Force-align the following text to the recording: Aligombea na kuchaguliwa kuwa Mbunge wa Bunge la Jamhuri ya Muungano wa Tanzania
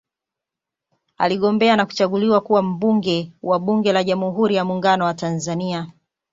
Aligombea 1.17 1.75
na 1.75 1.85
kuchaguliwa 1.85 2.41
kuwa 2.41 2.61
Mbunge 2.63 3.31
wa 3.43 3.59
Bunge 3.59 3.93
la 3.93 4.03
Jamhuri 4.03 4.55
ya 4.55 4.65
Muungano 4.65 5.05
wa 5.05 5.13
Tanzania 5.13 5.91